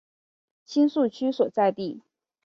[0.65, 2.01] 新宿区所在地。